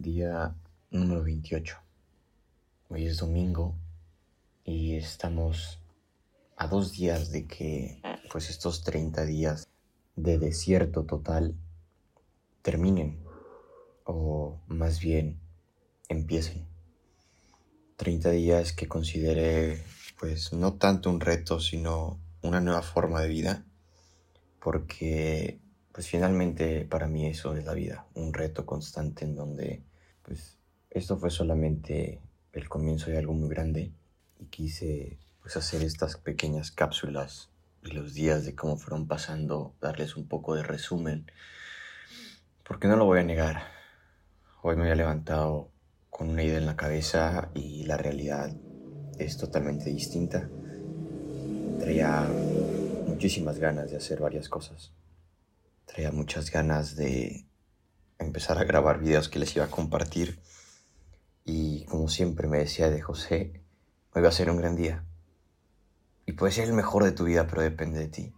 [0.00, 0.56] día
[0.90, 1.76] número 28.
[2.88, 3.74] Hoy es domingo
[4.64, 5.78] y estamos
[6.56, 8.00] a dos días de que
[8.32, 9.68] pues estos 30 días
[10.16, 11.54] de desierto total
[12.62, 13.22] terminen
[14.04, 15.38] o más bien
[16.08, 16.66] empiecen.
[17.96, 19.84] 30 días que consideré
[20.18, 23.66] pues no tanto un reto sino una nueva forma de vida
[24.60, 25.60] porque
[25.92, 29.89] pues finalmente para mí eso es la vida, un reto constante en donde
[30.30, 30.56] pues
[30.90, 32.20] esto fue solamente
[32.52, 33.90] el comienzo de algo muy grande
[34.38, 37.50] y quise pues hacer estas pequeñas cápsulas
[37.82, 41.28] y los días de cómo fueron pasando, darles un poco de resumen,
[42.62, 43.72] porque no lo voy a negar,
[44.62, 45.72] hoy me había levantado
[46.10, 48.54] con una idea en la cabeza y la realidad
[49.18, 50.48] es totalmente distinta.
[51.80, 52.24] Traía
[53.08, 54.92] muchísimas ganas de hacer varias cosas.
[55.86, 57.49] Traía muchas ganas de
[58.24, 60.40] empezar a grabar videos que les iba a compartir.
[61.44, 63.62] Y como siempre me decía de José,
[64.12, 65.04] hoy va a ser un gran día.
[66.26, 68.32] Y puede ser el mejor de tu vida, pero depende de ti.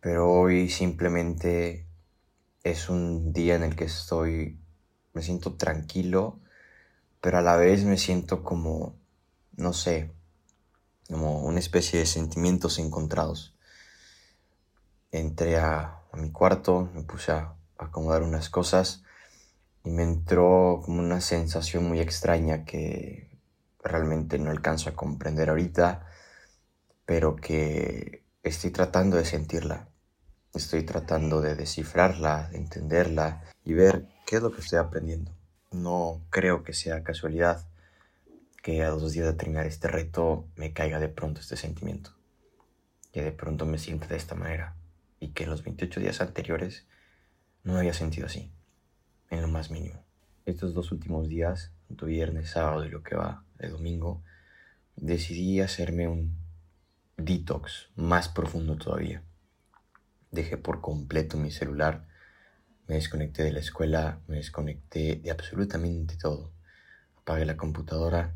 [0.00, 1.86] Pero hoy simplemente
[2.62, 4.60] es un día en el que estoy,
[5.12, 6.40] me siento tranquilo,
[7.20, 8.96] pero a la vez me siento como,
[9.56, 10.12] no sé,
[11.08, 13.56] como una especie de sentimientos encontrados.
[15.10, 19.02] Entré a, mi cuarto, me puse a acomodar unas cosas
[19.84, 23.30] y me entró como una sensación muy extraña que
[23.82, 26.06] realmente no alcanzo a comprender ahorita,
[27.06, 29.88] pero que estoy tratando de sentirla.
[30.54, 35.32] Estoy tratando de descifrarla, de entenderla y ver qué es lo que estoy aprendiendo.
[35.70, 37.66] No creo que sea casualidad
[38.62, 42.10] que a dos días de terminar este reto me caiga de pronto este sentimiento.
[43.12, 44.74] Que de pronto me sienta de esta manera.
[45.20, 46.86] Y que en los 28 días anteriores
[47.64, 48.50] no me había sentido así.
[49.30, 50.04] En lo más mínimo.
[50.46, 54.22] Estos dos últimos días, tanto viernes, sábado y lo que va de domingo,
[54.96, 56.36] decidí hacerme un
[57.16, 59.22] detox más profundo todavía.
[60.30, 62.06] Dejé por completo mi celular,
[62.86, 66.52] me desconecté de la escuela, me desconecté de absolutamente todo.
[67.18, 68.34] Apagué la computadora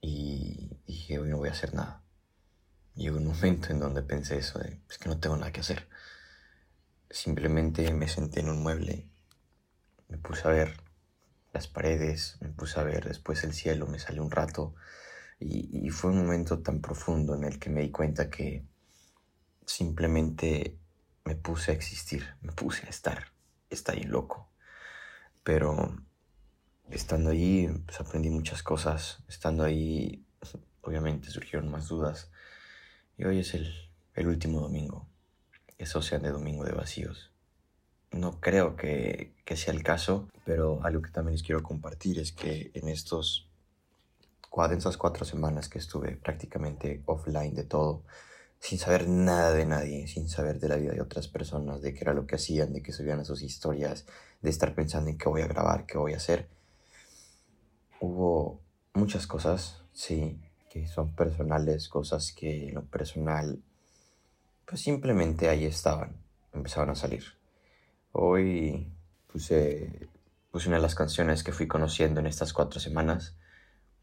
[0.00, 2.02] y dije, hoy no voy a hacer nada.
[2.94, 5.88] Llegó un momento en donde pensé eso de, es que no tengo nada que hacer.
[7.10, 9.06] Simplemente me senté en un mueble,
[10.08, 10.76] me puse a ver
[11.52, 14.74] las paredes, me puse a ver después el cielo, me salió un rato
[15.40, 18.64] y, fue un momento tan profundo en el que me di cuenta que
[19.64, 20.78] simplemente
[21.24, 23.32] me puse a existir, me puse a estar,
[23.70, 24.50] está ahí loco.
[25.42, 25.96] Pero
[26.90, 29.22] estando ahí, pues aprendí muchas cosas.
[29.28, 30.26] Estando ahí,
[30.82, 32.30] obviamente surgieron más dudas.
[33.16, 35.08] Y hoy es el último domingo.
[35.78, 37.30] Eso sea de domingo de vacíos.
[38.10, 42.32] No creo que, que, sea el caso, pero algo que también les quiero compartir es
[42.32, 43.48] que en estos
[44.66, 48.02] en esas cuatro semanas que estuve prácticamente offline de todo,
[48.58, 52.00] sin saber nada de nadie, sin saber de la vida de otras personas, de qué
[52.00, 54.06] era lo que hacían, de que subían sus historias,
[54.42, 56.48] de estar pensando en qué voy a grabar, qué voy a hacer,
[58.00, 58.60] hubo
[58.94, 60.40] muchas cosas, sí,
[60.70, 63.62] que son personales, cosas que en lo personal,
[64.68, 66.12] pues simplemente ahí estaban,
[66.52, 67.24] empezaban a salir.
[68.12, 68.86] Hoy
[69.26, 70.08] puse,
[70.50, 73.34] puse una de las canciones que fui conociendo en estas cuatro semanas.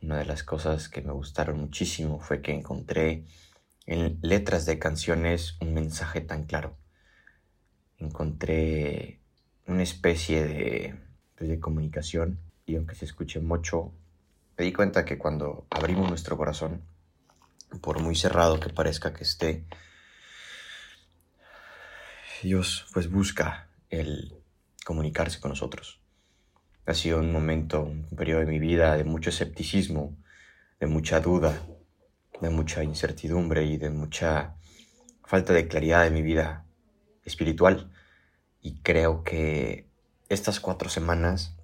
[0.00, 3.24] Una de las cosas que me gustaron muchísimo fue que encontré
[3.86, 6.76] en letras de canciones un mensaje tan claro.
[7.98, 9.20] Encontré
[9.66, 10.94] una especie de,
[11.36, 13.92] pues, de comunicación y aunque se escuche mucho,
[14.56, 16.82] me di cuenta que cuando abrimos nuestro corazón,
[17.82, 19.64] por muy cerrado que parezca que esté,
[22.42, 24.42] Dios pues busca el
[24.84, 26.00] comunicarse con nosotros.
[26.86, 30.16] Ha sido un momento, un periodo de mi vida de mucho escepticismo,
[30.80, 31.58] de mucha duda,
[32.40, 34.56] de mucha incertidumbre y de mucha
[35.24, 36.66] falta de claridad de mi vida
[37.24, 37.90] espiritual.
[38.60, 39.88] Y creo que
[40.28, 41.56] estas cuatro semanas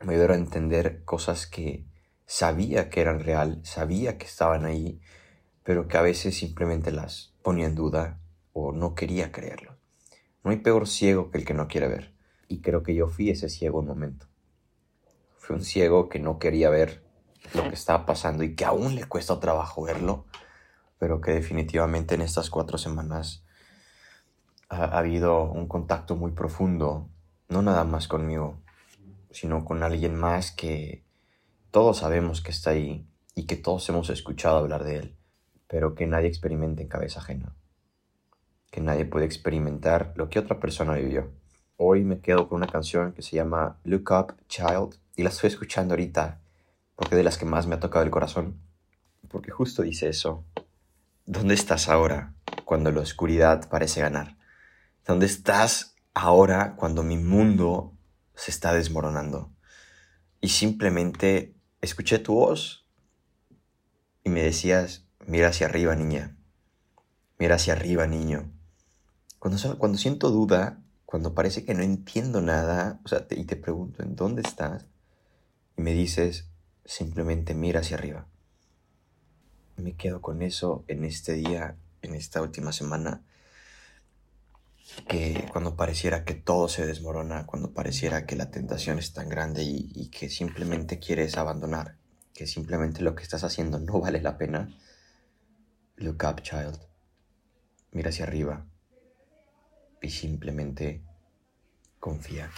[0.00, 1.86] me ayudaron a entender cosas que
[2.26, 5.00] sabía que eran real, sabía que estaban ahí,
[5.62, 8.20] pero que a veces simplemente las ponía en duda
[8.52, 9.73] o no quería creerlo.
[10.44, 12.14] No hay peor ciego que el que no quiere ver.
[12.48, 14.26] Y creo que yo fui ese ciego un momento.
[15.38, 17.02] Fui un ciego que no quería ver
[17.54, 20.26] lo que estaba pasando y que aún le cuesta trabajo verlo,
[20.98, 23.44] pero que definitivamente en estas cuatro semanas
[24.68, 27.08] ha, ha habido un contacto muy profundo,
[27.48, 28.62] no nada más conmigo,
[29.30, 31.04] sino con alguien más que
[31.70, 35.16] todos sabemos que está ahí y que todos hemos escuchado hablar de él,
[35.66, 37.56] pero que nadie experimenta en cabeza ajena,
[38.74, 41.30] que nadie puede experimentar lo que otra persona vivió,
[41.76, 45.46] hoy me quedo con una canción que se llama Look Up Child y la estoy
[45.46, 46.40] escuchando ahorita
[46.96, 48.58] porque de las que más me ha tocado el corazón.
[49.28, 50.44] Porque justo dice eso.
[51.24, 52.34] ¿Dónde estás ahora
[52.64, 54.36] cuando la oscuridad parece ganar?
[55.06, 57.92] ¿Dónde estás ahora cuando mi mundo
[58.34, 59.52] se está desmoronando?
[60.40, 62.84] Y simplemente escuché tu voz
[64.24, 66.36] y me decías, mira hacia arriba, niña.
[67.38, 68.50] Mira hacia arriba, niño.
[69.44, 74.02] Cuando, cuando siento duda, cuando parece que no entiendo nada, o sea, y te pregunto,
[74.02, 74.86] ¿en dónde estás?
[75.76, 76.46] Y me dices,
[76.86, 78.26] simplemente mira hacia arriba.
[79.76, 83.20] Me quedo con eso en este día, en esta última semana,
[85.08, 89.62] que cuando pareciera que todo se desmorona, cuando pareciera que la tentación es tan grande
[89.62, 91.98] y, y que simplemente quieres abandonar,
[92.32, 94.74] que simplemente lo que estás haciendo no vale la pena,
[95.96, 96.80] look up, child.
[97.92, 98.64] Mira hacia arriba
[100.04, 101.00] y simplemente
[101.98, 102.50] confía.